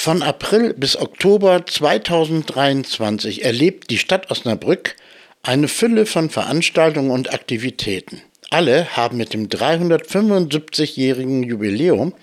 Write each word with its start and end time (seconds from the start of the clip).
Von 0.00 0.22
April 0.22 0.74
bis 0.74 0.96
Oktober 0.96 1.66
2023 1.66 3.44
erlebt 3.44 3.90
die 3.90 3.98
Stadt 3.98 4.30
Osnabrück 4.30 4.94
eine 5.42 5.66
Fülle 5.66 6.06
von 6.06 6.30
Veranstaltungen 6.30 7.10
und 7.10 7.34
Aktivitäten. 7.34 8.22
Alle 8.48 8.96
haben 8.96 9.16
mit 9.16 9.34
dem 9.34 9.48
375-jährigen 9.48 11.42
Jubiläum 11.42 12.14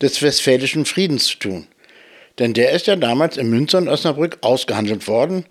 des 0.00 0.22
Westfälischen 0.22 0.84
Friedens 0.84 1.26
zu 1.26 1.38
tun. 1.38 1.66
Denn 2.38 2.54
der 2.54 2.70
ist 2.70 2.86
ja 2.86 2.94
damals 2.94 3.36
in 3.36 3.50
Münster 3.50 3.78
und 3.78 3.88
Osnabrück 3.88 4.38
ausgehandelt 4.42 5.08
worden 5.08 5.46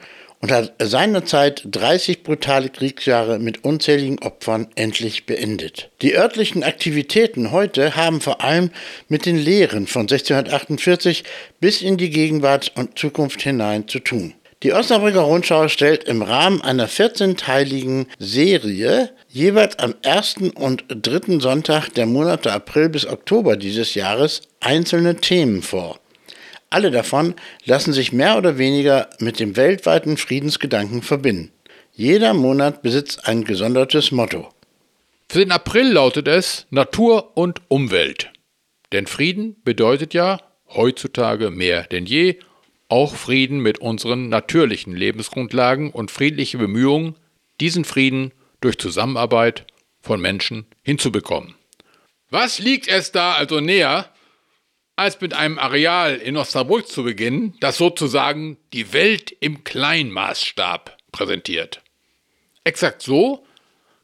und 0.46 0.52
hat 0.52 0.74
seinerzeit 0.78 1.64
30 1.72 2.22
brutale 2.22 2.70
Kriegsjahre 2.70 3.40
mit 3.40 3.64
unzähligen 3.64 4.20
Opfern 4.20 4.68
endlich 4.76 5.26
beendet. 5.26 5.90
Die 6.04 6.16
örtlichen 6.16 6.64
Aktivitäten 6.64 7.50
heute 7.50 7.96
haben 7.96 8.22
vor 8.22 8.44
allem 8.44 8.70
mit 9.08 9.26
den 9.26 9.40
Lehren 9.40 9.88
von 9.88 10.04
1648 10.04 11.24
bis 11.60 11.82
in 11.82 11.98
die 11.98 12.12
Gegenwart 12.12 12.74
und 12.76 13.00
Zukunft 13.00 13.42
hinein 13.42 13.88
zu 13.88 13.98
tun. 13.98 14.36
Die 14.62 14.72
Osnabrücker 14.72 15.22
Rundschau 15.22 15.68
stellt 15.68 16.04
im 16.04 16.22
Rahmen 16.22 16.62
einer 16.62 16.88
14-teiligen 16.88 18.06
Serie 18.20 19.10
jeweils 19.28 19.80
am 19.80 19.96
ersten 20.04 20.52
und 20.52 20.84
dritten 20.88 21.40
Sonntag 21.40 21.90
der 21.90 22.06
Monate 22.06 22.54
April 22.54 22.90
bis 22.90 23.08
Oktober 23.08 23.58
dieses 23.58 23.96
Jahres 23.96 24.44
einzelne 24.60 25.16
Themen 25.16 25.64
vor. 25.64 26.00
Alle 26.70 26.92
davon 26.92 27.36
lassen 27.64 27.94
sich 27.94 28.12
mehr 28.12 28.38
oder 28.38 28.58
weniger 28.58 29.10
mit 29.20 29.40
dem 29.40 29.56
weltweiten 29.56 30.18
Friedensgedanken 30.18 31.02
verbinden. 31.02 31.52
Jeder 31.94 32.34
Monat 32.34 32.82
besitzt 32.82 33.28
ein 33.28 33.46
gesondertes 33.46 34.12
Motto. 34.12 34.50
Für 35.30 35.40
den 35.40 35.52
April 35.52 35.92
lautet 35.92 36.28
es 36.28 36.68
Natur 36.70 37.38
und 37.38 37.62
Umwelt. 37.70 38.32
Denn 38.92 39.08
Frieden 39.08 39.56
bedeutet 39.64 40.14
ja 40.14 40.40
heutzutage 40.70 41.52
mehr 41.52 41.84
denn 41.84 42.06
je 42.06 42.40
auch 42.88 43.16
Frieden 43.16 43.60
mit 43.60 43.80
unseren 43.80 44.30
natürlichen 44.30 44.96
Lebensgrundlagen 44.96 45.92
und 45.92 46.12
friedliche 46.12 46.58
Bemühungen, 46.58 47.16
diesen 47.60 47.86
Frieden 47.86 48.32
durch 48.62 48.78
Zusammenarbeit 48.78 49.66
von 50.02 50.22
Menschen 50.22 50.66
hinzubekommen. 50.84 51.56
Was 52.30 52.60
liegt 52.60 52.88
es 52.88 53.12
da 53.12 53.34
also 53.34 53.60
näher, 53.60 54.10
als 54.96 55.20
mit 55.20 55.34
einem 55.34 55.60
Areal 55.60 56.16
in 56.16 56.38
Osnabrück 56.38 56.88
zu 56.88 57.04
beginnen, 57.04 57.56
das 57.60 57.78
sozusagen 57.78 58.58
die 58.74 58.94
Welt 58.94 59.36
im 59.40 59.64
Kleinmaßstab 59.64 60.98
präsentiert. 61.12 61.82
Exakt 62.64 63.02
so 63.02 63.46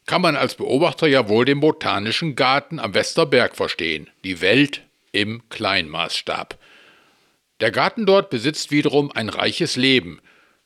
kann 0.06 0.22
man 0.22 0.36
als 0.36 0.56
Beobachter 0.56 1.06
ja 1.06 1.28
wohl 1.28 1.44
den 1.44 1.60
Botanischen 1.60 2.36
Garten 2.36 2.78
am 2.78 2.94
Westerberg 2.94 3.56
verstehen, 3.56 4.10
die 4.24 4.40
Welt 4.40 4.82
im 5.12 5.48
Kleinmaßstab. 5.48 6.58
Der 7.60 7.70
Garten 7.70 8.06
dort 8.06 8.28
besitzt 8.30 8.70
wiederum 8.70 9.12
ein 9.12 9.28
reiches 9.28 9.76
Leben, 9.76 10.20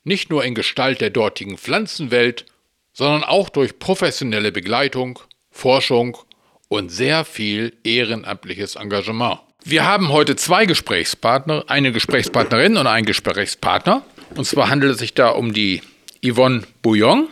nicht 0.05 0.30
nur 0.30 0.44
in 0.44 0.55
Gestalt 0.55 1.00
der 1.00 1.11
dortigen 1.11 1.58
Pflanzenwelt, 1.58 2.46
sondern 2.92 3.24
auch 3.24 3.50
durch 3.50 3.78
professionelle 3.78 4.52
Begleitung, 4.52 5.18
Forschung 5.50 6.16
und 6.68 6.88
sehr 6.88 7.24
viel 7.24 7.77
ehrenamtliches 7.84 8.77
Engagement. 8.77 9.40
Wir 9.69 9.84
haben 9.84 10.12
heute 10.12 10.36
zwei 10.36 10.64
Gesprächspartner, 10.64 11.64
eine 11.67 11.91
Gesprächspartnerin 11.91 12.77
und 12.77 12.86
einen 12.86 13.05
Gesprächspartner. 13.05 14.05
Und 14.36 14.45
zwar 14.45 14.70
handelt 14.70 14.92
es 14.92 15.00
sich 15.00 15.12
da 15.12 15.31
um 15.31 15.53
die 15.53 15.83
Yvonne 16.25 16.62
Bouillon 16.83 17.27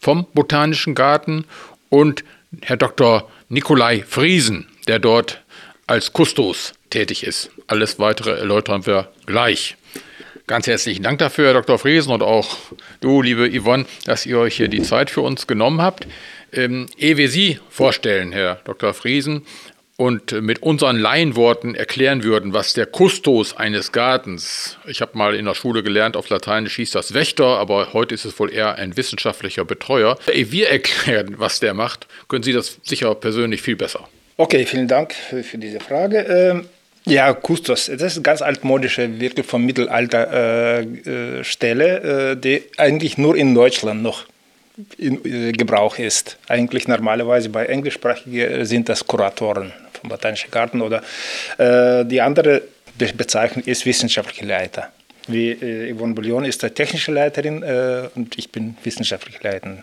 vom 0.00 0.26
Botanischen 0.34 0.96
Garten 0.96 1.44
und 1.88 2.24
Herr 2.62 2.76
Dr. 2.76 3.30
Nikolai 3.48 4.02
Friesen, 4.02 4.66
der 4.88 4.98
dort 4.98 5.40
als 5.86 6.12
Kustos 6.12 6.72
tätig 6.90 7.22
ist. 7.22 7.50
Alles 7.68 8.00
weitere 8.00 8.32
erläutern 8.32 8.84
wir 8.84 9.12
gleich. 9.26 9.76
Ganz 10.48 10.66
herzlichen 10.66 11.04
Dank 11.04 11.20
dafür, 11.20 11.46
Herr 11.46 11.54
Dr. 11.54 11.78
Friesen, 11.78 12.12
und 12.12 12.24
auch 12.24 12.56
du, 13.00 13.22
liebe 13.22 13.48
Yvonne, 13.56 13.86
dass 14.04 14.26
ihr 14.26 14.40
euch 14.40 14.56
hier 14.56 14.66
die 14.66 14.82
Zeit 14.82 15.10
für 15.10 15.20
uns 15.20 15.46
genommen 15.46 15.80
habt. 15.80 16.08
Ähm, 16.52 16.86
ehe 16.96 17.16
wir 17.16 17.28
Sie 17.30 17.60
vorstellen, 17.70 18.32
Herr 18.32 18.56
Dr. 18.64 18.94
Friesen, 18.94 19.46
und 19.96 20.32
mit 20.42 20.62
unseren 20.62 20.96
Laienworten 20.98 21.74
erklären 21.74 22.22
würden, 22.22 22.52
was 22.52 22.74
der 22.74 22.86
Kustos 22.86 23.56
eines 23.56 23.92
Gartens, 23.92 24.76
ich 24.86 25.00
habe 25.00 25.16
mal 25.16 25.34
in 25.34 25.46
der 25.46 25.54
Schule 25.54 25.82
gelernt, 25.82 26.16
auf 26.16 26.28
Lateinisch 26.28 26.76
hieß 26.76 26.90
das 26.90 27.14
Wächter, 27.14 27.58
aber 27.58 27.94
heute 27.94 28.14
ist 28.14 28.26
es 28.26 28.38
wohl 28.38 28.52
eher 28.52 28.74
ein 28.76 28.96
wissenschaftlicher 28.96 29.64
Betreuer. 29.64 30.18
Wir 30.26 30.68
erklären, 30.68 31.36
was 31.38 31.60
der 31.60 31.72
macht, 31.72 32.06
können 32.28 32.42
Sie 32.42 32.52
das 32.52 32.78
sicher 32.82 33.14
persönlich 33.14 33.62
viel 33.62 33.76
besser. 33.76 34.06
Okay, 34.36 34.66
vielen 34.66 34.88
Dank 34.88 35.14
für, 35.14 35.42
für 35.42 35.56
diese 35.56 35.80
Frage. 35.80 36.18
Ähm 36.18 36.68
ja, 37.08 37.32
Kustos, 37.32 37.86
das 37.86 38.16
ist 38.16 38.24
ganz 38.24 38.42
altmodische, 38.42 39.20
wirklich 39.20 39.46
vom 39.46 39.64
Mittelalter 39.64 40.80
äh, 40.80 40.80
äh, 40.80 41.44
Stelle, 41.44 42.32
äh, 42.32 42.36
die 42.36 42.64
eigentlich 42.78 43.16
nur 43.16 43.36
in 43.36 43.54
Deutschland 43.54 44.02
noch 44.02 44.24
in 44.98 45.24
äh, 45.24 45.52
Gebrauch 45.52 45.98
ist. 45.98 46.36
Eigentlich 46.48 46.88
normalerweise 46.88 47.48
bei 47.48 47.66
Englischsprachigen 47.66 48.64
sind 48.64 48.88
das 48.88 49.06
Kuratoren 49.06 49.72
vom 50.06 50.08
Botanischen 50.08 50.50
Garten 50.50 50.80
oder 50.80 51.02
äh, 51.58 52.04
die 52.04 52.20
andere 52.20 52.62
Be 52.98 53.12
Bezeichnung 53.14 53.64
ist 53.64 53.84
wissenschaftliche 53.84 54.46
Leiter. 54.46 54.88
Wie 55.28 55.50
äh, 55.50 55.94
Yvonne 55.94 56.14
Bouillon 56.14 56.44
ist 56.44 56.62
die 56.62 56.70
technische 56.70 57.12
Leiterin 57.12 57.62
äh, 57.62 58.08
und 58.14 58.38
ich 58.38 58.50
bin 58.50 58.76
wissenschaftliche 58.84 59.38
Leiterin. 59.42 59.82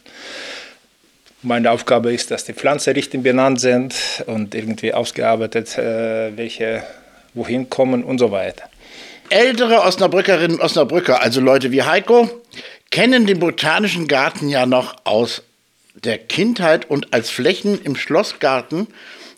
Meine 1.43 1.71
Aufgabe 1.71 2.13
ist, 2.13 2.31
dass 2.31 2.45
die 2.45 2.53
Pflanzen 2.53 2.93
richtig 2.93 3.21
benannt 3.21 3.59
sind 3.59 3.95
und 4.27 4.55
irgendwie 4.55 4.93
ausgearbeitet, 4.93 5.77
äh, 5.77 6.35
welche 6.37 6.83
wohin 7.33 7.69
kommen 7.69 8.03
und 8.03 8.17
so 8.19 8.31
weiter. 8.31 8.69
Ältere 9.29 9.81
Osnabrückerinnen 9.81 10.57
und 10.57 10.63
Osnabrücker, 10.63 11.21
also 11.21 11.41
Leute 11.41 11.71
wie 11.71 11.83
Heiko, 11.83 12.29
kennen 12.91 13.25
den 13.25 13.39
Botanischen 13.39 14.07
Garten 14.07 14.47
ja 14.47 14.65
noch 14.65 14.95
aus 15.03 15.41
der 15.95 16.17
Kindheit 16.17 16.89
und 16.89 17.13
als 17.13 17.29
Flächen 17.29 17.81
im 17.83 17.95
Schlossgarten 17.95 18.87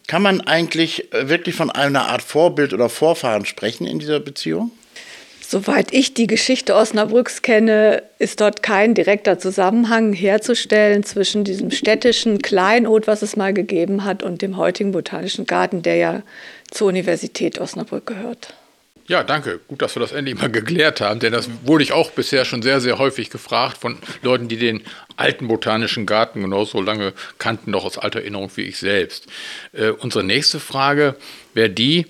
kann 0.07 0.21
man 0.21 0.41
eigentlich 0.41 1.13
äh, 1.13 1.29
wirklich 1.29 1.55
von 1.55 1.69
einer 1.69 2.09
Art 2.09 2.21
Vorbild 2.21 2.73
oder 2.73 2.89
Vorfahren 2.89 3.45
sprechen 3.45 3.85
in 3.85 3.99
dieser 3.99 4.19
Beziehung? 4.19 4.71
Soweit 5.47 5.93
ich 5.93 6.15
die 6.15 6.25
Geschichte 6.25 6.73
Osnabrücks 6.73 7.43
kenne, 7.43 8.01
ist 8.17 8.41
dort 8.41 8.63
kein 8.63 8.95
direkter 8.95 9.37
Zusammenhang 9.37 10.11
herzustellen 10.11 11.03
zwischen 11.03 11.43
diesem 11.43 11.69
städtischen 11.69 12.41
Kleinod, 12.41 13.05
was 13.05 13.21
es 13.21 13.35
mal 13.35 13.53
gegeben 13.53 14.03
hat, 14.05 14.23
und 14.23 14.41
dem 14.41 14.57
heutigen 14.57 14.91
Botanischen 14.91 15.45
Garten, 15.45 15.83
der 15.83 15.97
ja 15.97 16.23
zur 16.71 16.87
Universität 16.87 17.59
Osnabrück 17.59 18.07
gehört. 18.07 18.55
Ja, 19.07 19.23
danke. 19.23 19.59
Gut, 19.67 19.83
dass 19.83 19.95
wir 19.95 19.99
das 19.99 20.13
endlich 20.13 20.39
mal 20.39 20.49
geklärt 20.49 20.99
haben, 20.99 21.19
denn 21.19 21.31
das 21.31 21.47
wurde 21.63 21.83
ich 21.83 21.91
auch 21.91 22.09
bisher 22.11 22.43
schon 22.43 22.63
sehr, 22.63 22.81
sehr 22.81 22.97
häufig 22.97 23.29
gefragt 23.29 23.77
von 23.77 23.99
Leuten, 24.23 24.47
die 24.47 24.57
den 24.57 24.81
alten 25.15 25.47
botanischen 25.47 26.07
Garten 26.07 26.41
genauso 26.41 26.81
lange 26.81 27.13
kannten, 27.37 27.69
noch 27.69 27.85
aus 27.85 27.99
alter 27.99 28.21
Erinnerung 28.21 28.49
wie 28.55 28.63
ich 28.63 28.77
selbst. 28.79 29.27
Äh, 29.73 29.89
unsere 29.89 30.23
nächste 30.23 30.59
Frage 30.59 31.15
wäre 31.53 31.69
die 31.69 32.07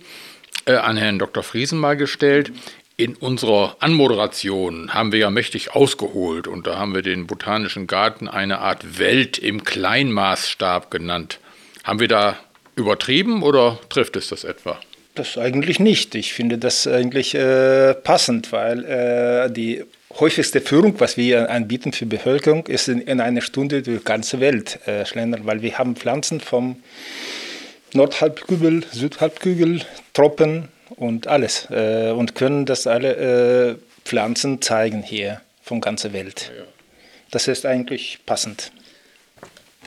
äh, 0.66 0.76
an 0.76 0.96
Herrn 0.96 1.20
Dr. 1.20 1.44
Friesen 1.44 1.80
mal 1.80 1.98
gestellt. 1.98 2.54
In 2.96 3.16
unserer 3.16 3.76
Anmoderation 3.82 4.94
haben 4.94 5.12
wir 5.12 5.20
ja 5.20 5.30
mächtig 5.30 5.76
ausgeholt 5.76 6.48
und 6.48 6.66
da 6.66 6.78
haben 6.78 6.96
wir 6.96 7.02
den 7.02 7.28
Botanischen 7.28 7.88
Garten 7.88 8.30
eine 8.30 8.60
Art 8.60 9.00
Welt 9.00 9.38
im 9.38 9.66
Kleinmaßstab 9.66 10.92
genannt. 10.92 11.40
Haben 11.84 12.00
wir 12.00 12.08
da 12.08 12.38
übertrieben 12.78 13.44
oder 13.44 13.80
trifft 13.90 14.16
es 14.16 14.30
das 14.30 14.46
etwa? 14.46 14.80
Das 15.16 15.38
eigentlich 15.38 15.80
nicht. 15.80 16.14
Ich 16.14 16.34
finde 16.34 16.58
das 16.58 16.88
eigentlich 16.88 17.36
äh, 17.36 17.94
passend, 17.94 18.52
weil 18.52 18.84
äh, 18.84 19.50
die 19.50 19.84
häufigste 20.20 20.60
Führung, 20.60 21.00
was 21.00 21.16
wir 21.16 21.50
anbieten 21.50 21.94
für 21.94 22.06
Bevölkerung, 22.06 22.68
ist 22.68 22.90
in, 22.90 23.00
in 23.00 23.22
einer 23.22 23.42
Stunde 23.42 23.82
durch 23.82 24.00
die 24.00 24.04
ganze 24.04 24.42
Welt 24.42 24.86
äh, 24.88 25.06
schlendern, 25.06 25.46
weil 25.46 25.62
wir 25.62 25.78
haben 25.78 25.96
Pflanzen 25.96 26.42
vom 26.42 26.84
Nordhalbkugel, 27.94 28.84
Südhalbkugel, 28.92 29.84
Tropen 30.14 30.68
und 30.98 31.28
alles 31.28 31.68
äh, 31.72 32.12
und 32.12 32.36
können 32.36 32.66
das 32.66 32.86
alle 32.86 33.16
äh, 33.16 33.76
Pflanzen 34.04 34.62
zeigen 34.62 35.02
hier 35.02 35.40
von 35.64 35.80
ganzer 35.80 36.12
Welt. 36.12 36.52
Das 37.32 37.48
ist 37.48 37.66
eigentlich 37.66 38.20
passend. 38.26 38.74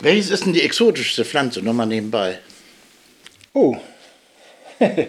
Welches 0.00 0.30
ist 0.30 0.46
denn 0.46 0.54
die 0.54 0.62
exotischste 0.62 1.26
Pflanze? 1.26 1.60
Nochmal 1.60 1.86
nebenbei. 1.86 2.38
Oh, 3.52 3.76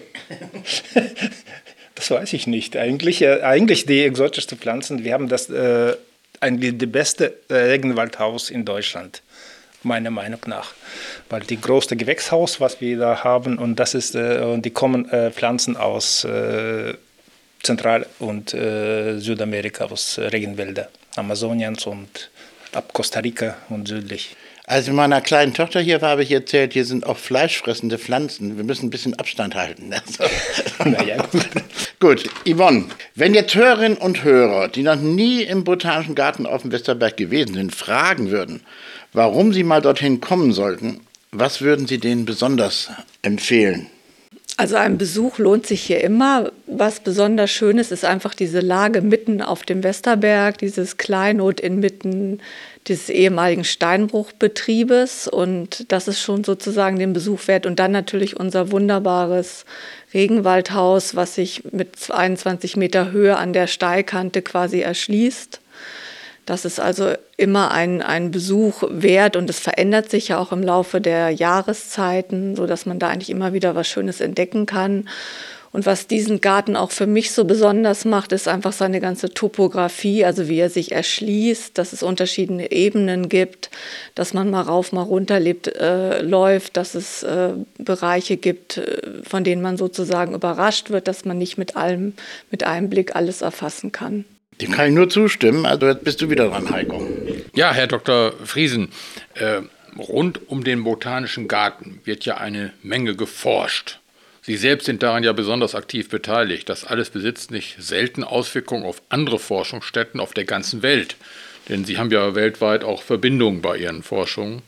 das 1.95 2.12
weiß 2.12 2.33
ich 2.33 2.48
nicht. 2.48 2.75
Eigentlich, 2.77 3.21
äh, 3.21 3.42
eigentlich 3.42 3.86
die 3.86 4.04
exotischsten 4.04 4.57
Pflanzen, 4.57 5.04
wir 5.04 5.13
haben 5.13 5.30
das 5.30 5.50
äh, 5.50 5.95
eigentlich 6.39 6.77
das 6.77 6.92
beste 6.92 7.33
äh, 7.50 7.54
Regenwaldhaus 7.56 8.50
in 8.50 8.66
Deutschland, 8.66 9.21
meiner 9.83 10.10
Meinung 10.10 10.39
nach. 10.48 10.74
Weil 11.30 11.42
die 11.42 11.60
größte 11.60 11.95
Gewächshaus, 11.95 12.60
was 12.60 12.81
wir 12.81 12.98
da 12.98 13.24
haben, 13.24 13.57
und 13.57 13.75
das 13.77 13.94
ist, 13.94 14.16
äh, 14.16 14.57
die 14.60 14.71
kommen 14.71 15.10
äh, 15.10 15.31
Pflanzen 15.31 15.77
aus 15.77 16.27
Zentral- 17.62 18.06
und 18.19 18.51
Südamerika, 18.51 19.86
aus 19.86 20.18
Regenwälder, 20.18 20.88
Amazoniens 21.18 21.86
und 21.86 22.30
ab 22.74 22.94
Costa 22.94 23.19
Rica 23.19 23.57
und 23.69 23.88
südlich. 23.88 24.36
Als 24.66 24.88
ich 24.88 24.94
meiner 24.94 25.21
kleinen 25.21 25.56
Tochter 25.56 25.81
hier 25.81 26.00
war, 26.01 26.12
habe 26.12 26.21
ich 26.21 26.31
erzählt, 26.31 26.74
hier 26.74 26.86
sind 26.86 27.06
auch 27.07 27.18
fleischfressende 27.18 27.98
Pflanzen. 27.98 28.56
Wir 28.56 28.63
müssen 28.63 28.86
ein 28.86 28.89
bisschen 28.92 29.16
Abstand 29.16 29.56
halten. 29.56 29.89
naja, 30.86 31.25
gut. 31.31 31.50
gut, 32.00 32.30
Yvonne, 32.48 32.86
wenn 33.16 33.33
jetzt 33.33 33.56
Hörerinnen 33.56 33.98
und 33.98 34.24
Hörer, 34.24 34.68
die 34.68 34.83
noch 34.83 34.95
nie 34.95 35.42
im 35.42 35.63
Botanischen 35.63 36.13
Garten 36.13 36.45
auf 36.45 36.62
dem 36.62 36.71
Westerberg 36.71 37.18
gewesen 37.18 37.56
sind, 37.56 37.74
fragen 37.74 38.30
würden, 38.30 38.62
warum 39.12 39.54
sie 39.54 39.63
mal 39.63 39.81
dorthin 39.81 40.22
kommen 40.22 40.54
sollten, 40.54 41.01
was 41.31 41.62
würden 41.62 41.88
Sie 41.88 42.00
denen 42.00 42.25
besonders 42.25 42.89
empfehlen? 43.22 43.88
Also 44.60 44.76
ein 44.76 44.98
Besuch 44.98 45.38
lohnt 45.38 45.66
sich 45.66 45.82
hier 45.84 46.04
immer. 46.04 46.52
Was 46.68 47.00
besonders 47.00 47.50
schön 47.50 47.78
ist, 47.78 47.94
ist 47.94 48.04
einfach 48.04 48.34
diese 48.34 48.60
Lage 48.60 49.02
mitten 49.02 49.42
auf 49.42 49.64
dem 49.64 49.86
Westerberg, 49.86 50.58
dieses 50.58 50.98
Kleinod 50.98 51.62
inmitten 51.62 52.42
des 52.86 53.08
ehemaligen 53.08 53.64
Steinbruchbetriebes. 53.64 55.30
Und 55.30 55.90
das 55.94 56.10
ist 56.10 56.20
schon 56.20 56.44
sozusagen 56.44 57.00
den 57.00 57.14
Besuch 57.14 57.48
wert. 57.48 57.66
Und 57.66 57.80
dann 57.80 57.94
natürlich 57.94 58.38
unser 58.38 58.70
wunderbares 58.70 59.64
Regenwaldhaus, 60.14 61.16
was 61.16 61.36
sich 61.36 61.64
mit 61.72 62.12
21 62.12 62.76
Meter 62.76 63.12
Höhe 63.14 63.38
an 63.38 63.54
der 63.54 63.68
Steilkante 63.68 64.42
quasi 64.42 64.82
erschließt. 64.82 65.62
Das 66.50 66.66
ist 66.66 66.80
also 66.80 67.13
immer 67.38 67.69
ein, 67.69 68.01
ein 68.01 68.31
Besuch 68.31 68.81
wert 68.90 69.36
und 69.36 69.51
es 69.51 69.60
verändert 69.60 70.10
sich 70.10 70.30
ja 70.30 70.40
auch 70.40 70.51
im 70.51 70.63
Laufe 70.63 71.00
der 71.00 71.30
Jahreszeiten, 71.30 72.56
sodass 72.56 72.88
man 72.88 72.98
da 72.98 73.10
eigentlich 73.10 73.30
immer 73.30 73.54
wieder 73.54 73.75
was 73.75 73.88
Schönes 73.88 74.19
entdecken 74.19 74.66
kann. 74.66 75.07
Und 75.72 75.86
was 75.86 76.07
diesen 76.07 76.42
Garten 76.42 76.75
auch 76.75 76.90
für 76.90 77.06
mich 77.06 77.34
so 77.34 77.46
besonders 77.46 78.04
macht, 78.04 78.31
ist 78.31 78.48
einfach 78.48 78.74
seine 78.74 79.00
ganze 79.00 79.30
Topografie, 79.30 80.25
also 80.25 80.50
wie 80.50 80.57
er 80.57 80.72
sich 80.72 80.92
erschließt, 80.92 81.78
dass 81.78 81.94
es 81.94 82.04
verschiedene 82.18 82.72
Ebenen 82.72 83.30
gibt, 83.30 83.69
dass 84.16 84.34
man 84.34 84.50
mal 84.50 84.63
rauf, 84.63 84.92
mal 84.92 85.04
runter 85.04 85.40
lebt, 85.40 85.68
äh, 85.68 86.24
läuft, 86.24 86.78
dass 86.78 86.96
es 86.96 87.22
äh, 87.22 87.51
Bereiche 87.78 88.38
gibt, 88.38 88.78
äh, 88.78 89.22
von 89.22 89.44
denen 89.44 89.62
man 89.62 89.78
sozusagen 89.78 90.34
überrascht 90.34 90.90
wird, 90.90 91.07
dass 91.07 91.25
man 91.25 91.38
nicht 91.38 91.60
mit 91.60 91.75
allem, 91.75 92.13
mit 92.50 92.63
einem 92.63 92.90
Blick 92.90 93.16
alles 93.16 93.44
erfassen 93.44 93.92
kann. 93.92 94.25
Dem 94.62 94.72
kann 94.72 94.90
ich 94.90 94.96
nur 94.96 95.10
zustimmen. 95.10 95.66
Also 95.66 95.88
jetzt 95.88 96.04
bist 96.04 96.22
du 96.22 96.30
wieder 96.30 96.50
dran, 96.50 96.70
Heiko. 96.70 97.06
Ja, 97.56 97.72
Herr 97.74 97.88
Dr. 97.88 98.34
Friesen, 98.44 98.90
äh, 99.36 99.62
rund 99.98 100.50
um 100.50 100.64
den 100.64 100.84
Botanischen 100.84 101.48
Garten 101.48 102.02
wird 102.04 102.26
ja 102.26 102.38
eine 102.38 102.74
Menge 102.84 103.16
geforscht. 103.16 104.00
Sie 104.42 104.58
selbst 104.58 104.86
sind 104.86 105.04
daran 105.04 105.24
ja 105.24 105.32
besonders 105.34 105.76
aktiv 105.76 106.10
beteiligt. 106.10 106.70
Das 106.70 106.84
alles 106.84 107.10
besitzt 107.10 107.52
nicht 107.52 107.76
selten 107.80 108.24
Auswirkungen 108.24 108.84
auf 108.84 109.02
andere 109.10 109.40
Forschungsstätten 109.40 110.20
auf 110.20 110.34
der 110.34 110.46
ganzen 110.46 110.82
Welt. 110.82 111.16
Denn 111.68 111.86
Sie 111.86 111.98
haben 111.98 112.10
ja 112.10 112.36
weltweit 112.36 112.84
auch 112.84 113.04
Verbindungen 113.04 113.62
bei 113.62 113.78
Ihren 113.78 114.02
Forschungen. 114.02 114.62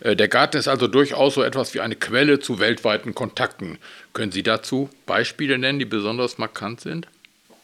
Äh, 0.00 0.16
der 0.16 0.28
Garten 0.28 0.56
ist 0.56 0.68
also 0.68 0.86
durchaus 0.86 1.34
so 1.34 1.42
etwas 1.42 1.74
wie 1.74 1.80
eine 1.80 1.96
Quelle 1.96 2.38
zu 2.38 2.60
weltweiten 2.60 3.14
Kontakten. 3.14 3.78
Können 4.12 4.32
Sie 4.32 4.42
dazu 4.42 4.88
Beispiele 5.04 5.58
nennen, 5.58 5.80
die 5.80 5.84
besonders 5.84 6.38
markant 6.38 6.80
sind? 6.80 7.08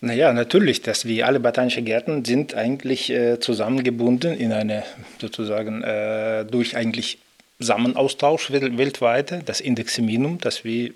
Naja, 0.02 0.32
natürlich, 0.32 0.80
dass 0.80 1.04
wie 1.04 1.22
alle 1.22 1.40
botanische 1.40 1.82
Gärten 1.82 2.24
sind 2.24 2.54
eigentlich 2.54 3.10
äh, 3.10 3.38
zusammengebunden 3.38 4.32
in 4.32 4.52
eine 4.52 4.82
sozusagen 5.20 5.82
äh, 5.82 6.46
durch 6.46 6.74
eigentlich 6.76 7.18
Samenaustausch 7.58 8.50
weltweit, 8.50 9.46
das 9.46 9.60
Indexeminum, 9.60 10.38
das 10.38 10.64
wir 10.64 10.92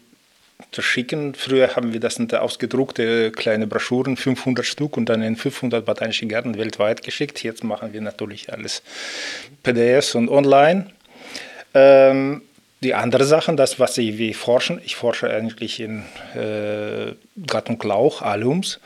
verschicken. 0.72 1.34
Früher 1.34 1.76
haben 1.76 1.92
wir 1.92 2.00
das 2.00 2.18
in 2.18 2.30
ausgedruckte 2.32 3.30
kleine 3.30 3.66
Broschüren, 3.66 4.16
500 4.16 4.64
Stück 4.64 4.96
und 4.96 5.10
dann 5.10 5.22
in 5.22 5.36
500 5.36 5.84
botanische 5.84 6.24
Gärten 6.26 6.56
weltweit 6.56 7.02
geschickt. 7.02 7.42
Jetzt 7.42 7.62
machen 7.62 7.92
wir 7.92 8.00
natürlich 8.00 8.52
alles 8.52 8.82
PDFs 9.62 10.14
und 10.14 10.30
online. 10.30 10.86
Ähm, 11.74 12.40
die 12.84 12.94
andere 12.94 13.24
Sachen, 13.24 13.56
das, 13.56 13.80
was 13.80 13.98
ich 13.98 14.18
wie 14.18 14.34
forschen, 14.34 14.80
ich 14.84 14.94
forsche 14.94 15.28
eigentlich 15.30 15.80
in 15.80 16.04
äh, 16.34 17.14
Gattung 17.46 17.82
Lauch, 17.82 18.22
Alums, 18.22 18.78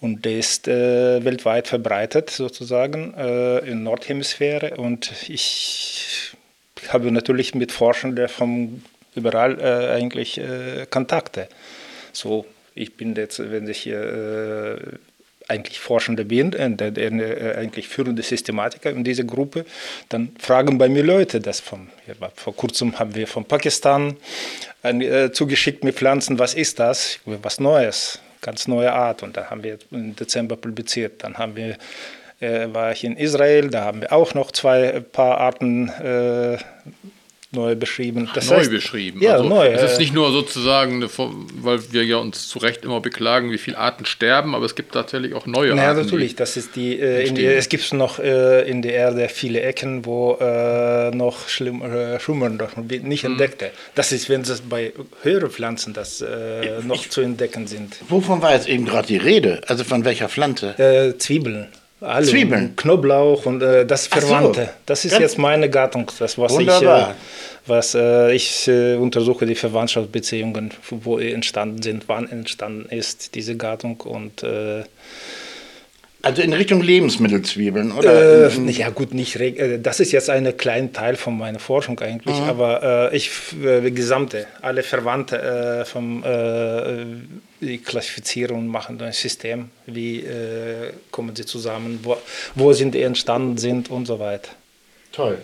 und 0.00 0.24
der 0.24 0.38
ist 0.38 0.68
äh, 0.68 1.24
weltweit 1.24 1.68
verbreitet 1.68 2.28
sozusagen 2.30 3.14
äh, 3.14 3.58
in 3.60 3.82
Nordhemisphäre. 3.82 4.76
Und 4.76 5.10
ich 5.28 6.32
habe 6.88 7.10
natürlich 7.10 7.54
mit 7.54 7.72
Forschenden 7.72 8.28
von 8.28 8.82
überall 9.14 9.58
äh, 9.58 9.94
eigentlich 9.96 10.38
äh, 10.38 10.86
Kontakte. 10.90 11.48
So, 12.12 12.44
ich 12.74 12.96
bin 12.96 13.14
jetzt, 13.14 13.38
wenn 13.50 13.66
ich 13.68 13.78
hier 13.78 14.02
äh, 14.02 14.76
eigentlich 15.48 15.80
Forschende 15.80 16.24
bin, 16.24 16.52
äh, 16.52 16.70
der, 16.70 17.58
eigentlich 17.58 17.88
führende 17.88 18.22
Systematiker 18.22 18.90
in 18.90 19.04
dieser 19.04 19.24
Gruppe, 19.24 19.64
dann 20.08 20.30
fragen 20.38 20.78
bei 20.78 20.88
mir 20.88 21.02
Leute 21.02 21.40
das 21.40 21.62
ja, 22.06 22.14
vor 22.34 22.54
kurzem 22.54 22.98
haben 22.98 23.14
wir 23.14 23.26
von 23.26 23.44
Pakistan 23.44 24.16
äh, 24.82 25.30
zugeschickt 25.30 25.84
mit 25.84 25.96
Pflanzen, 25.96 26.38
was 26.38 26.54
ist 26.54 26.78
das? 26.78 27.18
Was 27.24 27.60
Neues, 27.60 28.20
ganz 28.40 28.68
neue 28.68 28.92
Art 28.92 29.22
und 29.22 29.36
da 29.36 29.50
haben 29.50 29.62
wir 29.62 29.78
im 29.90 30.14
Dezember 30.16 30.56
publiziert. 30.56 31.22
Dann 31.22 31.38
haben 31.38 31.56
wir 31.56 31.76
äh, 32.40 32.68
war 32.72 32.92
ich 32.92 33.04
in 33.04 33.16
Israel, 33.16 33.70
da 33.70 33.84
haben 33.84 34.02
wir 34.02 34.12
auch 34.12 34.34
noch 34.34 34.50
zwei 34.50 34.84
äh, 34.84 35.00
paar 35.00 35.38
Arten 35.38 35.88
äh, 35.88 36.58
neu 37.56 37.74
beschrieben. 37.74 38.28
Das 38.34 38.48
neu 38.50 38.58
heißt, 38.58 38.70
beschrieben. 38.70 39.20
Ja, 39.20 39.34
also, 39.34 39.48
neu. 39.48 39.66
Es 39.66 39.92
ist 39.92 39.98
nicht 39.98 40.14
nur 40.14 40.30
sozusagen, 40.30 41.04
weil 41.60 41.80
wir 41.92 42.04
ja 42.04 42.18
uns 42.18 42.48
zu 42.48 42.58
Recht 42.60 42.84
immer 42.84 43.00
beklagen, 43.00 43.50
wie 43.50 43.58
viele 43.58 43.78
Arten 43.78 44.06
sterben, 44.06 44.54
aber 44.54 44.64
es 44.64 44.74
gibt 44.74 44.92
tatsächlich 44.92 45.34
auch 45.34 45.46
neue 45.46 45.74
naja, 45.74 45.88
Arten. 45.88 45.98
Ja, 45.98 46.04
natürlich. 46.04 46.36
Das 46.36 46.56
ist 46.56 46.76
die, 46.76 46.98
äh, 47.00 47.30
die, 47.32 47.44
es 47.44 47.68
gibt 47.68 47.92
noch 47.92 48.18
äh, 48.18 48.68
in 48.68 48.82
der 48.82 48.94
Erde 48.94 49.28
viele 49.28 49.60
Ecken, 49.62 50.04
wo 50.04 50.36
äh, 50.40 51.10
noch 51.10 51.48
schlimm, 51.48 51.82
äh, 51.82 52.20
Schummern 52.20 52.56
noch 52.56 52.76
nicht 52.76 53.24
hm. 53.24 53.32
entdeckte. 53.32 53.70
Das 53.94 54.12
ist, 54.12 54.28
wenn 54.28 54.42
es 54.42 54.60
bei 54.60 54.92
höheren 55.22 55.50
Pflanzen 55.50 55.92
das 55.94 56.20
äh, 56.20 56.82
noch 56.84 56.96
ich, 56.96 57.10
zu 57.10 57.22
entdecken 57.22 57.66
sind. 57.66 57.96
Wovon 58.08 58.42
war 58.42 58.52
jetzt 58.52 58.68
eben 58.68 58.84
gerade 58.84 59.08
die 59.08 59.16
Rede? 59.16 59.62
Also 59.66 59.82
von 59.84 60.04
welcher 60.04 60.28
Pflanze? 60.28 60.78
Äh, 60.78 61.18
Zwiebeln. 61.18 61.68
Alle 62.00 62.26
Zwiebeln. 62.26 62.76
Knoblauch 62.76 63.46
und 63.46 63.62
äh, 63.62 63.86
das 63.86 64.06
Verwandte. 64.06 64.64
So. 64.64 64.70
Das 64.84 65.04
ist 65.04 65.12
Ganz 65.12 65.22
jetzt 65.22 65.38
meine 65.38 65.70
Gattung, 65.70 66.10
das 66.18 66.36
was 66.36 66.52
Wunderbar. 66.52 67.10
ich, 67.10 67.14
äh, 67.14 67.68
was 67.68 67.94
äh, 67.94 68.34
ich 68.34 68.68
äh, 68.68 68.96
untersuche 68.96 69.46
die 69.46 69.54
Verwandtschaftsbeziehungen, 69.54 70.72
wo 70.90 71.18
entstanden 71.18 71.80
sind, 71.82 72.04
wann 72.06 72.28
entstanden 72.28 72.88
ist 72.90 73.34
diese 73.34 73.56
Gattung 73.56 74.00
und 74.02 74.42
äh, 74.42 74.84
also 76.22 76.42
in 76.42 76.52
Richtung 76.52 76.82
Lebensmittelzwiebeln, 76.82 77.92
oder? 77.92 78.50
Äh, 78.50 78.70
ja 78.70 78.90
gut, 78.90 79.14
nicht. 79.14 79.36
Äh, 79.36 79.78
das 79.78 80.00
ist 80.00 80.12
jetzt 80.12 80.28
ein 80.28 80.56
kleiner 80.56 80.92
Teil 80.92 81.16
von 81.16 81.36
meiner 81.38 81.58
Forschung 81.58 81.98
eigentlich, 82.00 82.38
mhm. 82.38 82.44
aber 82.44 83.10
äh, 83.12 83.16
ich 83.16 83.30
äh, 83.62 83.90
gesamte, 83.90 84.46
alle 84.62 84.82
Verwandte 84.82 85.40
äh, 85.40 85.84
vom 85.84 86.24
äh, 86.24 87.04
die 87.60 87.78
klassifizieren 87.78 88.56
und 88.56 88.66
machen 88.66 89.00
ein 89.00 89.12
System, 89.12 89.70
wie 89.86 90.20
äh, 90.20 90.92
kommen 91.10 91.36
sie 91.36 91.46
zusammen, 91.46 92.00
wo, 92.02 92.16
wo 92.54 92.72
sind 92.72 92.94
die 92.94 93.02
entstanden 93.02 93.56
sind 93.56 93.90
und 93.90 94.06
so 94.06 94.18
weiter. 94.18 94.50
Toll. 95.12 95.38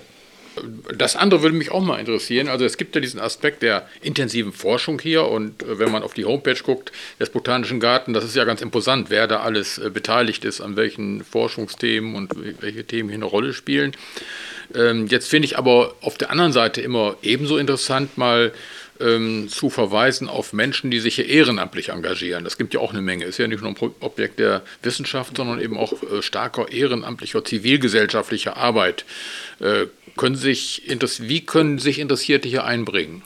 Das 0.97 1.17
andere 1.17 1.43
würde 1.43 1.57
mich 1.57 1.71
auch 1.71 1.83
mal 1.83 1.99
interessieren. 1.99 2.49
Also 2.49 2.65
es 2.65 2.77
gibt 2.77 2.95
ja 2.95 3.01
diesen 3.01 3.21
Aspekt 3.21 3.63
der 3.63 3.89
intensiven 4.03 4.53
Forschung 4.53 5.01
hier 5.01 5.25
und 5.27 5.63
äh, 5.63 5.79
wenn 5.79 5.91
man 5.91 6.03
auf 6.03 6.15
die 6.15 6.25
Homepage 6.25 6.61
guckt 6.63 6.93
des 7.19 7.31
Botanischen 7.31 7.81
Garten, 7.81 8.13
das 8.13 8.25
ist 8.25 8.37
ja 8.37 8.45
ganz 8.45 8.61
imposant, 8.61 9.11
wer 9.11 9.27
da 9.27 9.41
alles 9.41 9.79
äh, 9.79 9.91
beteiligt 9.91 10.45
ist, 10.45 10.61
an 10.61 10.77
welchen 10.77 11.25
Forschungsthemen 11.25 12.15
und 12.15 12.33
welche 12.61 12.85
Themen 12.85 13.09
hier 13.09 13.17
eine 13.17 13.25
Rolle 13.25 13.53
spielen. 13.53 13.93
Ähm, 14.75 15.07
jetzt 15.07 15.29
finde 15.29 15.47
ich 15.47 15.59
aber 15.59 15.95
auf 16.01 16.19
der 16.19 16.31
anderen 16.31 16.53
Seite 16.53 16.81
immer 16.81 17.17
ebenso 17.23 17.57
interessant 17.57 18.19
mal 18.19 18.53
ähm, 19.03 19.49
zu 19.49 19.71
verweisen 19.71 20.29
auf 20.29 20.53
Menschen, 20.53 20.91
die 20.91 21.01
sich 21.01 21.17
hier 21.17 21.29
ehrenamtlich 21.29 21.91
engagieren. 21.91 22.45
Das 22.45 22.59
gibt 22.59 22.75
ja 22.75 22.81
auch 22.81 22.93
eine 22.93 23.03
Menge. 23.03 23.25
Ist 23.25 23.39
ja 23.39 23.47
nicht 23.47 23.63
nur 23.63 23.71
ein 23.71 23.91
Objekt 24.01 24.39
der 24.39 24.63
Wissenschaft, 24.83 25.37
sondern 25.37 25.61
eben 25.61 25.77
auch 25.77 25.93
äh, 26.03 26.23
starker 26.23 26.71
ehrenamtlicher 26.71 27.45
zivilgesellschaftlicher 27.45 28.57
Arbeit. 28.57 29.05
Äh, 29.61 29.87
können 30.17 30.37
sich, 30.37 30.83
wie 31.21 31.45
können 31.45 31.79
sich 31.79 31.99
Interessierte 31.99 32.49
hier 32.49 32.65
einbringen? 32.65 33.23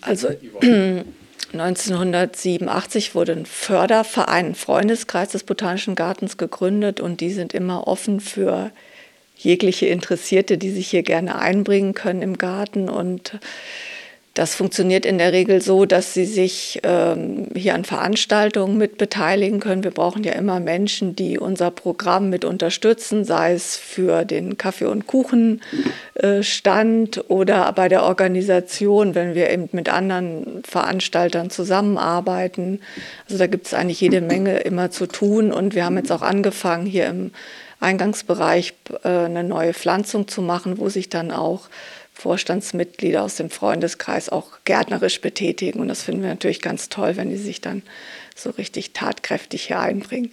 Also 0.00 0.28
1987 1.52 3.14
wurde 3.14 3.32
ein 3.32 3.46
Förderverein, 3.46 4.46
ein 4.46 4.54
Freundeskreis 4.54 5.30
des 5.30 5.44
Botanischen 5.44 5.94
Gartens 5.94 6.36
gegründet 6.36 7.00
und 7.00 7.20
die 7.20 7.32
sind 7.32 7.54
immer 7.54 7.86
offen 7.86 8.20
für 8.20 8.70
jegliche 9.36 9.86
Interessierte, 9.86 10.58
die 10.58 10.70
sich 10.70 10.88
hier 10.88 11.02
gerne 11.02 11.38
einbringen 11.38 11.94
können 11.94 12.22
im 12.22 12.38
Garten 12.38 12.88
und 12.88 13.38
Das 14.34 14.54
funktioniert 14.56 15.06
in 15.06 15.18
der 15.18 15.32
Regel 15.32 15.62
so, 15.62 15.86
dass 15.86 16.12
sie 16.12 16.24
sich 16.24 16.80
ähm, 16.82 17.46
hier 17.54 17.76
an 17.76 17.84
Veranstaltungen 17.84 18.76
mit 18.76 18.98
beteiligen 18.98 19.60
können. 19.60 19.84
Wir 19.84 19.92
brauchen 19.92 20.24
ja 20.24 20.32
immer 20.32 20.58
Menschen, 20.58 21.14
die 21.14 21.38
unser 21.38 21.70
Programm 21.70 22.30
mit 22.30 22.44
unterstützen, 22.44 23.24
sei 23.24 23.52
es 23.52 23.76
für 23.76 24.24
den 24.24 24.58
Kaffee- 24.58 24.86
und 24.86 25.06
Kuchenstand 25.06 27.16
äh, 27.16 27.20
oder 27.28 27.72
bei 27.74 27.88
der 27.88 28.02
Organisation, 28.02 29.14
wenn 29.14 29.36
wir 29.36 29.50
eben 29.50 29.68
mit 29.70 29.88
anderen 29.88 30.64
Veranstaltern 30.64 31.50
zusammenarbeiten. 31.50 32.80
Also 33.26 33.38
da 33.38 33.46
gibt 33.46 33.68
es 33.68 33.74
eigentlich 33.74 34.00
jede 34.00 34.20
Menge 34.20 34.58
immer 34.58 34.90
zu 34.90 35.06
tun. 35.06 35.52
Und 35.52 35.76
wir 35.76 35.84
haben 35.84 35.96
jetzt 35.96 36.10
auch 36.10 36.22
angefangen, 36.22 36.86
hier 36.86 37.06
im 37.06 37.30
Eingangsbereich 37.78 38.74
äh, 39.04 39.08
eine 39.08 39.44
neue 39.44 39.74
Pflanzung 39.74 40.26
zu 40.26 40.42
machen, 40.42 40.78
wo 40.78 40.88
sich 40.88 41.08
dann 41.08 41.30
auch 41.30 41.68
Vorstandsmitglieder 42.14 43.22
aus 43.22 43.36
dem 43.36 43.50
Freundeskreis 43.50 44.28
auch 44.28 44.58
gärtnerisch 44.64 45.20
betätigen. 45.20 45.80
Und 45.80 45.88
das 45.88 46.02
finden 46.02 46.22
wir 46.22 46.30
natürlich 46.30 46.62
ganz 46.62 46.88
toll, 46.88 47.16
wenn 47.16 47.28
die 47.28 47.36
sich 47.36 47.60
dann 47.60 47.82
so 48.34 48.50
richtig 48.50 48.92
tatkräftig 48.92 49.66
hier 49.66 49.80
einbringen. 49.80 50.30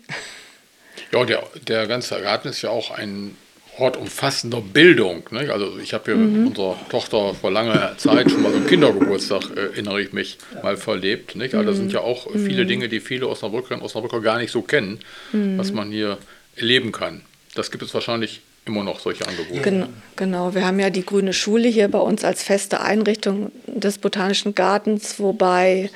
Ja, 1.12 1.26
der, 1.26 1.44
der 1.68 1.88
ganze 1.88 2.22
Garten 2.22 2.50
ist 2.50 2.62
ja 2.62 2.70
auch 2.70 2.92
ein 2.92 3.36
Ort 3.78 3.98
umfassender 3.98 4.62
Bildung. 4.62 5.24
Ne? 5.32 5.52
Also 5.52 5.80
ich 5.80 5.94
habe 5.94 6.06
hier 6.06 6.16
mhm. 6.16 6.44
mit 6.44 6.48
unserer 6.50 6.78
Tochter 6.90 7.34
vor 7.34 7.52
langer 7.52 7.98
Zeit 7.98 8.30
schon 8.30 8.44
mal 8.44 8.52
so 8.52 8.58
einen 8.58 8.68
Kindergeburtstag, 8.68 9.44
äh, 9.56 9.62
erinnere 9.62 10.02
ich 10.02 10.14
mich, 10.14 10.38
mal 10.62 10.78
verlebt. 10.78 11.36
Nicht? 11.36 11.56
Also 11.56 11.70
das 11.70 11.78
sind 11.78 11.92
ja 11.92 12.02
auch 12.02 12.32
mhm. 12.32 12.46
viele 12.46 12.66
Dinge, 12.66 12.90
die 12.90 13.00
viele 13.00 13.28
Osnabrücker 13.28 13.76
und 13.76 13.82
Osnabrücker 13.82 14.22
gar 14.22 14.38
nicht 14.38 14.52
so 14.52 14.62
kennen, 14.62 15.00
mhm. 15.32 15.58
was 15.58 15.72
man 15.72 15.90
hier 15.90 16.18
erleben 16.56 16.92
kann. 16.92 17.22
Das 17.56 17.72
gibt 17.72 17.84
es 17.84 17.94
wahrscheinlich 17.94 18.42
immer 18.66 18.84
noch 18.84 19.00
solche 19.00 19.28
Angebote. 19.28 19.62
Genau, 19.62 19.88
genau, 20.16 20.54
wir 20.54 20.66
haben 20.66 20.80
ja 20.80 20.90
die 20.90 21.06
Grüne 21.06 21.34
Schule 21.34 21.68
hier 21.68 21.88
bei 21.88 22.00
uns 22.00 22.24
als 22.24 22.44
feste 22.44 22.82
Einrichtung 22.82 23.52
des 23.66 23.98
Botanischen 23.98 24.54
Gartens, 24.54 25.20
wobei, 25.20 25.90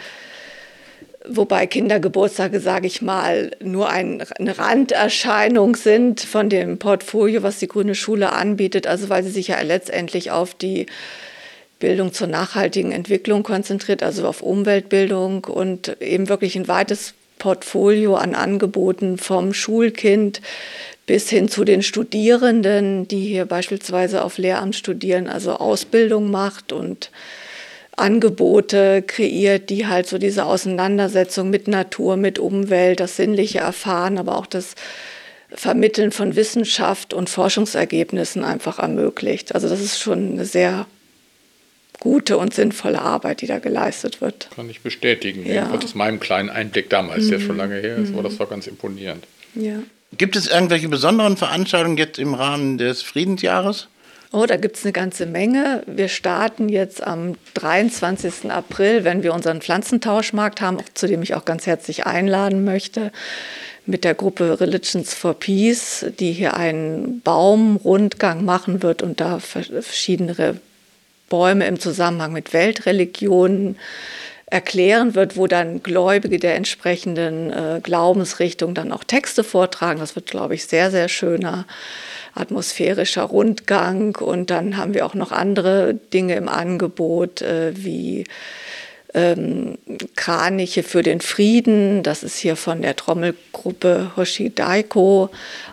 wobei 1.28 1.68
Kindergeburtstage, 1.68 2.60
sage 2.60 2.88
ich 2.88 3.02
mal, 3.02 3.52
nur 3.62 3.90
ein, 3.90 4.24
eine 4.40 4.58
Randerscheinung 4.58 5.76
sind 5.76 6.22
von 6.22 6.50
dem 6.50 6.80
Portfolio, 6.80 7.44
was 7.44 7.60
die 7.60 7.68
Grüne 7.68 7.94
Schule 7.94 8.34
anbietet, 8.34 8.88
also 8.88 9.10
weil 9.10 9.24
sie 9.24 9.32
sich 9.32 9.50
ja 9.50 9.62
letztendlich 9.62 10.32
auf 10.32 10.56
die 10.56 10.88
Bildung 11.80 12.14
zur 12.14 12.28
nachhaltigen 12.28 12.92
Entwicklung 12.92 13.44
konzentriert, 13.44 14.02
also 14.02 14.28
auf 14.28 14.42
Umweltbildung 14.42 15.44
und 15.44 16.02
eben 16.02 16.30
wirklich 16.30 16.56
ein 16.56 16.68
weites 16.68 17.14
Portfolio 17.38 18.16
an 18.16 18.34
Angeboten 18.34 19.18
vom 19.18 19.54
Schulkind 19.54 20.42
bis 21.06 21.30
hin 21.30 21.48
zu 21.48 21.64
den 21.66 21.84
Studierenden, 21.84 23.08
die 23.08 23.26
hier 23.26 23.46
beispielsweise 23.46 24.24
auf 24.24 24.38
Lehramt 24.38 24.76
studieren, 24.76 25.28
also 25.28 25.54
Ausbildung 25.54 26.32
macht 26.32 26.72
und 26.72 27.12
Angebote 27.96 29.04
kreiert, 29.04 29.70
die 29.70 29.88
halt 29.88 30.08
so 30.08 30.18
diese 30.18 30.46
Auseinandersetzung 30.46 31.50
mit 31.50 31.68
Natur, 31.68 32.18
mit 32.18 32.40
Umwelt, 32.40 33.00
das 33.00 33.16
sinnliche 33.16 33.60
Erfahren, 33.60 34.18
aber 34.18 34.38
auch 34.38 34.48
das 34.48 34.76
Vermitteln 35.50 36.12
von 36.12 36.36
Wissenschaft 36.36 37.14
und 37.14 37.30
Forschungsergebnissen 37.30 38.44
einfach 38.44 38.80
ermöglicht. 38.80 39.56
Also 39.56 39.70
das 39.70 39.80
ist 39.80 40.00
schon 40.00 40.34
eine 40.34 40.46
sehr 40.46 40.88
gute 42.00 42.38
und 42.38 42.54
sinnvolle 42.54 43.02
Arbeit, 43.02 43.42
die 43.42 43.48
da 43.48 43.60
geleistet 43.60 44.20
wird. 44.20 44.50
Kann 44.54 44.70
ich 44.70 44.82
bestätigen. 44.82 45.46
Ja. 45.46 45.54
Jedenfalls 45.54 45.86
aus 45.86 45.96
meinem 45.96 46.20
kleinen 46.20 46.50
Einblick 46.50 46.90
damals, 46.90 47.26
mhm. 47.26 47.30
der 47.30 47.40
schon 47.40 47.58
lange 47.58 47.76
her 47.76 47.96
ist, 47.98 48.14
aber 48.14 48.24
das 48.24 48.38
war 48.40 48.48
ganz 48.48 48.68
imponierend. 48.68 49.26
Ja. 49.56 49.78
Gibt 50.18 50.36
es 50.36 50.48
irgendwelche 50.48 50.88
besonderen 50.88 51.38
Veranstaltungen 51.38 51.98
jetzt 51.98 52.20
im 52.20 52.34
Rahmen 52.34 52.78
des 52.78 53.02
Friedensjahres? 53.02 53.88
Oh, 54.32 54.46
da 54.46 54.58
gibt 54.58 54.78
es 54.78 54.84
eine 54.84 54.92
ganze 54.92 55.26
Menge. 55.26 55.84
Wir 55.88 56.10
starten 56.10 56.68
jetzt 56.68 57.02
am 57.02 57.36
23. 57.54 58.52
April, 58.52 59.04
wenn 59.04 59.24
wir 59.24 59.34
unseren 59.34 59.62
Pflanzentauschmarkt 59.62 60.62
haben, 60.62 60.78
zu 60.94 61.08
dem 61.08 61.22
ich 61.22 61.36
auch 61.36 61.46
ganz 61.46 61.66
herzlich 61.66 62.06
einladen 62.06 62.66
möchte, 62.66 63.12
mit 63.86 64.04
der 64.04 64.14
Gruppe 64.14 64.60
Religions 64.60 65.14
for 65.14 65.36
Peace, 65.36 66.06
die 66.20 66.34
hier 66.34 66.56
einen 66.56 67.22
Baumrundgang 67.22 68.44
machen 68.44 68.84
wird 68.84 69.04
und 69.04 69.22
da 69.22 69.40
verschiedene 69.40 70.60
Bäume 71.30 71.66
im 71.68 71.80
Zusammenhang 71.80 72.34
mit 72.34 72.52
Weltreligionen 72.52 73.78
erklären 74.48 75.16
wird, 75.16 75.38
wo 75.38 75.48
dann 75.48 75.82
Gläubige 75.82 76.38
der 76.38 76.56
entsprechenden 76.56 77.52
äh, 77.52 77.80
Glaubensrichtung 77.82 78.76
dann 78.76 78.92
auch 78.92 79.04
Texte 79.04 79.44
vortragen. 79.44 80.00
Das 80.00 80.16
wird, 80.16 80.28
glaube 80.28 80.54
ich, 80.54 80.66
sehr, 80.66 80.92
sehr 80.92 81.10
schöner 81.10 81.66
atmosphärischer 82.36 83.24
Rundgang. 83.24 84.16
Und 84.18 84.52
dann 84.52 84.78
haben 84.78 84.94
wir 84.94 85.06
auch 85.06 85.16
noch 85.16 85.32
andere 85.32 85.96
Dinge 86.14 86.36
im 86.36 86.48
Angebot, 86.48 87.42
äh, 87.42 87.74
wie 87.76 88.26
ähm, 89.16 89.78
Kraniche 90.16 90.84
für 90.84 91.02
den 91.02 91.22
Frieden. 91.22 92.04
Das 92.04 92.22
ist 92.22 92.38
hier 92.38 92.58
von 92.58 92.82
der 92.82 92.98
Trommelgruppe 92.98 94.12
Hoshidaiko 94.18 95.30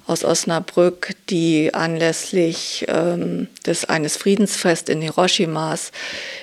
aus 0.06 0.24
Osnabrück, 0.24 1.10
die 1.28 1.74
anlässlich 1.74 2.86
ähm, 2.88 3.48
des 3.66 3.84
eines 3.84 4.16
Friedensfest 4.16 4.88
in 4.88 5.02
Hiroshimas 5.02 5.90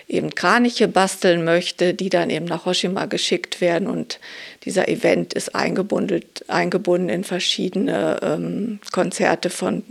eben 0.09 0.35
Kraniche 0.35 0.89
basteln 0.89 1.45
möchte, 1.45 1.93
die 1.93 2.09
dann 2.09 2.29
eben 2.29 2.45
nach 2.45 2.63
Hiroshima 2.63 3.05
geschickt 3.05 3.61
werden. 3.61 3.87
Und 3.87 4.19
dieser 4.65 4.89
Event 4.89 5.33
ist 5.33 5.55
eingebunden, 5.55 6.25
eingebunden 6.49 7.07
in 7.07 7.23
verschiedene 7.23 8.19
ähm, 8.21 8.79
Konzerte 8.91 9.49
von 9.49 9.83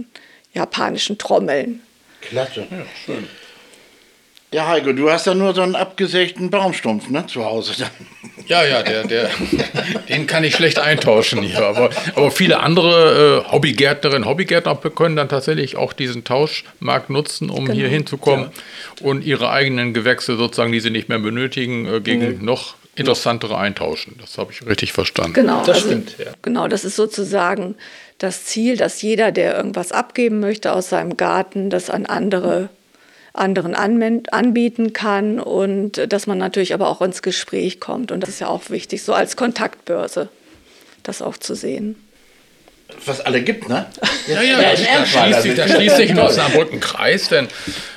japanischen 0.52 1.16
Trommeln. 1.16 1.80
Klasse. 2.20 2.66
Ja, 2.70 2.84
schön. 3.06 3.26
Ja, 4.50 4.66
Heiko, 4.66 4.92
du 4.92 5.10
hast 5.10 5.26
ja 5.26 5.34
nur 5.34 5.54
so 5.54 5.60
einen 5.60 5.76
abgesägten 5.76 6.48
Baumstumpf 6.48 7.10
ne, 7.10 7.26
zu 7.26 7.44
Hause. 7.44 7.72
Ja, 8.46 8.64
ja, 8.64 8.82
der, 8.82 9.06
der, 9.06 9.28
den 10.08 10.26
kann 10.26 10.42
ich 10.42 10.54
schlecht 10.54 10.78
eintauschen 10.78 11.42
hier. 11.42 11.62
Aber, 11.62 11.90
aber 12.14 12.30
viele 12.30 12.60
andere 12.60 13.44
äh, 13.46 13.52
Hobbygärtnerinnen, 13.52 14.26
Hobbygärtner 14.26 14.74
können 14.76 15.16
dann 15.16 15.28
tatsächlich 15.28 15.76
auch 15.76 15.92
diesen 15.92 16.24
Tauschmarkt 16.24 17.10
nutzen, 17.10 17.50
um 17.50 17.66
genau. 17.66 17.76
hier 17.76 17.88
hinzukommen 17.88 18.50
ja. 19.00 19.06
und 19.06 19.22
ihre 19.22 19.50
eigenen 19.50 19.92
Gewächse 19.92 20.36
sozusagen, 20.36 20.72
die 20.72 20.80
sie 20.80 20.88
nicht 20.90 21.10
mehr 21.10 21.18
benötigen, 21.18 21.84
äh, 21.86 22.00
gegen 22.00 22.38
mhm. 22.38 22.44
noch 22.44 22.76
interessantere 22.94 23.58
eintauschen. 23.58 24.16
Das 24.18 24.38
habe 24.38 24.50
ich 24.50 24.66
richtig 24.66 24.92
verstanden. 24.92 25.34
Genau, 25.34 25.58
das 25.58 25.76
also, 25.76 25.88
stimmt. 25.88 26.16
Ja. 26.18 26.32
Genau, 26.40 26.68
das 26.68 26.86
ist 26.86 26.96
sozusagen 26.96 27.74
das 28.16 28.46
Ziel, 28.46 28.78
dass 28.78 29.02
jeder, 29.02 29.30
der 29.30 29.56
irgendwas 29.56 29.92
abgeben 29.92 30.40
möchte 30.40 30.72
aus 30.72 30.88
seinem 30.88 31.18
Garten, 31.18 31.68
das 31.68 31.90
an 31.90 32.06
andere 32.06 32.70
anderen 33.32 33.74
anbieten 33.74 34.92
kann 34.92 35.38
und 35.40 36.12
dass 36.12 36.26
man 36.26 36.38
natürlich 36.38 36.74
aber 36.74 36.88
auch 36.88 37.02
ins 37.02 37.22
Gespräch 37.22 37.80
kommt. 37.80 38.12
Und 38.12 38.20
das 38.20 38.30
ist 38.30 38.40
ja 38.40 38.48
auch 38.48 38.70
wichtig, 38.70 39.02
so 39.02 39.12
als 39.12 39.36
Kontaktbörse 39.36 40.28
das 41.02 41.22
auch 41.22 41.36
zu 41.36 41.54
sehen. 41.54 41.96
Was 43.04 43.20
alle 43.20 43.42
gibt, 43.42 43.68
ne? 43.68 43.86
Ja, 44.26 44.40
ja, 44.42 44.60
ja 44.60 44.74
da, 44.74 45.06
schließt 45.06 45.42
sich, 45.42 45.54
da 45.54 45.68
schließt 45.68 45.96
sich 45.96 46.10
in 46.10 46.18
Osnabrück 46.18 46.72
ein 46.72 46.80
Kreis, 46.80 47.28
denn 47.28 47.46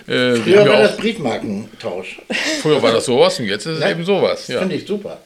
äh, 0.08 0.36
Früher 0.36 0.68
war 0.68 0.82
das 0.82 0.98
Briefmarkentausch. 0.98 2.22
Früher 2.62 2.82
war 2.82 2.92
das 2.92 3.06
sowas 3.06 3.40
und 3.40 3.46
jetzt 3.46 3.66
ist 3.66 3.78
es 3.78 3.82
ja, 3.82 3.90
eben 3.90 4.04
sowas. 4.04 4.48
Ja. 4.48 4.60
Finde 4.60 4.76
ich 4.76 4.86
super. 4.86 5.20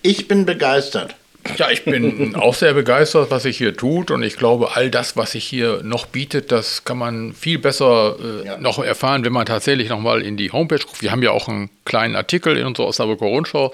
Ich 0.00 0.28
bin 0.28 0.46
begeistert. 0.46 1.14
Ja, 1.56 1.70
ich 1.70 1.84
bin 1.84 2.34
auch 2.36 2.54
sehr 2.54 2.74
begeistert, 2.74 3.30
was 3.30 3.44
sich 3.44 3.56
hier 3.56 3.76
tut 3.76 4.10
und 4.10 4.22
ich 4.22 4.36
glaube, 4.36 4.76
all 4.76 4.90
das, 4.90 5.16
was 5.16 5.32
sich 5.32 5.44
hier 5.44 5.80
noch 5.82 6.06
bietet, 6.06 6.52
das 6.52 6.84
kann 6.84 6.98
man 6.98 7.32
viel 7.32 7.58
besser 7.58 8.16
äh, 8.20 8.46
ja. 8.46 8.58
noch 8.58 8.82
erfahren, 8.82 9.24
wenn 9.24 9.32
man 9.32 9.46
tatsächlich 9.46 9.88
nochmal 9.88 10.22
in 10.22 10.36
die 10.36 10.52
Homepage 10.52 10.78
guckt. 10.78 11.02
Wir 11.02 11.12
haben 11.12 11.22
ja 11.22 11.30
auch 11.30 11.48
einen 11.48 11.70
kleinen 11.84 12.16
Artikel 12.16 12.56
in 12.56 12.66
unserer 12.66 12.86
Osnabrücker 12.86 13.26
Rundschau 13.26 13.72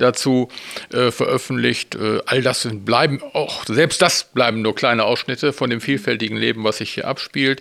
dazu 0.00 0.48
äh, 0.92 1.10
veröffentlicht. 1.10 1.94
Äh, 1.94 2.20
all 2.26 2.42
das 2.42 2.68
bleiben 2.70 3.20
auch, 3.32 3.64
selbst 3.66 4.02
das 4.02 4.24
bleiben 4.24 4.62
nur 4.62 4.74
kleine 4.74 5.04
Ausschnitte 5.04 5.52
von 5.52 5.70
dem 5.70 5.80
vielfältigen 5.80 6.36
Leben, 6.36 6.64
was 6.64 6.78
sich 6.78 6.92
hier 6.92 7.06
abspielt. 7.06 7.60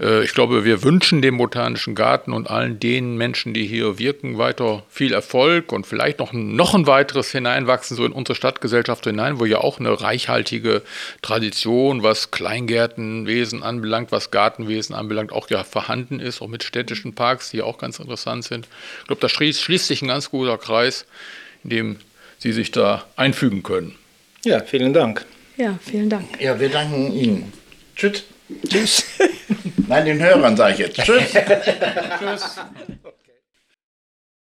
Äh, 0.00 0.24
ich 0.24 0.34
glaube, 0.34 0.64
wir 0.64 0.82
wünschen 0.82 1.22
dem 1.22 1.38
Botanischen 1.38 1.94
Garten 1.94 2.32
und 2.32 2.50
allen 2.50 2.78
den 2.80 3.16
Menschen, 3.16 3.54
die 3.54 3.66
hier 3.66 3.98
wirken, 3.98 4.38
weiter 4.38 4.84
viel 4.88 5.12
Erfolg 5.12 5.72
und 5.72 5.86
vielleicht 5.86 6.18
noch, 6.18 6.32
noch 6.32 6.74
ein 6.74 6.86
weiteres 6.86 7.30
Hineinwachsen 7.32 7.96
so 7.96 8.04
in 8.04 8.12
unsere 8.12 8.36
Stadtgesellschaft 8.36 9.04
hinein, 9.04 9.38
wo 9.38 9.44
ja 9.44 9.58
auch 9.58 9.80
eine 9.80 10.00
reichhaltige 10.00 10.82
Tradition, 11.22 12.02
was 12.02 12.30
Kleingärtenwesen 12.30 13.62
anbelangt, 13.62 14.12
was 14.12 14.30
Gartenwesen 14.30 14.94
anbelangt, 14.94 15.32
auch 15.32 15.48
ja 15.50 15.64
vorhanden 15.64 16.20
ist, 16.20 16.42
auch 16.42 16.48
mit 16.48 16.62
städtischen 16.62 17.14
Parks, 17.14 17.50
die 17.50 17.62
auch 17.62 17.78
ganz 17.78 17.98
interessant 17.98 18.44
sind. 18.44 18.66
Ich 19.00 19.06
glaube, 19.06 19.20
da 19.20 19.28
schließt 19.28 19.86
sich 19.86 20.02
ein 20.02 20.08
ganz 20.08 20.30
guter 20.30 20.58
Kreis, 20.58 21.06
in 21.64 21.70
dem 21.70 21.96
Sie 22.38 22.52
sich 22.52 22.70
da 22.70 23.04
einfügen 23.16 23.62
können. 23.62 23.94
Ja, 24.44 24.60
vielen 24.60 24.92
Dank. 24.92 25.24
Ja, 25.56 25.78
vielen 25.80 26.10
Dank. 26.10 26.40
Ja, 26.40 26.58
wir 26.58 26.68
danken 26.68 27.12
Ihnen. 27.12 27.52
Tschüss. 27.94 28.24
Tschüss. 28.68 29.04
Nein, 29.86 30.04
den 30.06 30.20
Hörern 30.20 30.56
sage 30.56 30.72
ich 30.74 30.78
jetzt. 30.80 30.96
Tschüss. 31.04 31.32
Tschüss. 32.18 32.56